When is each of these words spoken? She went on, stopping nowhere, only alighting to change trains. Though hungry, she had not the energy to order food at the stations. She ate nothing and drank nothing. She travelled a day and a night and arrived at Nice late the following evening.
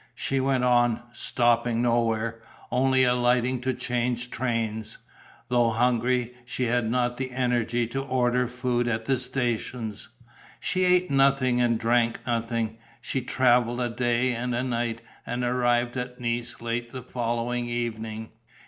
She 0.15 0.39
went 0.39 0.63
on, 0.63 1.03
stopping 1.13 1.83
nowhere, 1.83 2.41
only 2.71 3.03
alighting 3.03 3.61
to 3.61 3.71
change 3.71 4.31
trains. 4.31 4.97
Though 5.49 5.69
hungry, 5.69 6.33
she 6.43 6.63
had 6.63 6.89
not 6.89 7.17
the 7.17 7.29
energy 7.29 7.85
to 7.85 8.01
order 8.01 8.47
food 8.47 8.87
at 8.87 9.05
the 9.05 9.19
stations. 9.19 10.09
She 10.59 10.85
ate 10.85 11.11
nothing 11.11 11.61
and 11.61 11.77
drank 11.79 12.19
nothing. 12.25 12.79
She 12.99 13.21
travelled 13.21 13.79
a 13.79 13.89
day 13.89 14.33
and 14.33 14.55
a 14.55 14.63
night 14.63 15.03
and 15.23 15.43
arrived 15.43 15.95
at 15.97 16.19
Nice 16.19 16.61
late 16.61 16.91
the 16.91 17.03
following 17.03 17.69
evening. 17.69 18.31